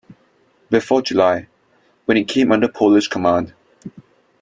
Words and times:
Before 0.71 1.03
July, 1.03 1.45
when 2.05 2.17
it 2.17 2.27
came 2.27 2.51
under 2.51 2.67
Polish 2.67 3.07
command. 3.07 3.53